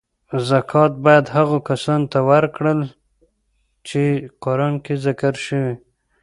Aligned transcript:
زکات 0.49 0.93
باید 1.05 1.25
هغو 1.37 1.57
کسانو 1.69 2.09
ته 2.13 2.19
ورکړل 2.29 2.79
چی 3.87 4.03
قران 4.43 4.73
کې 4.85 4.93
ذکر 5.05 5.33
شوی. 5.45 5.75